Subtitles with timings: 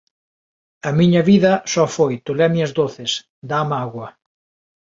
[0.89, 3.11] A miña vida só foi tolemias doces,
[3.49, 4.07] dá mágoa.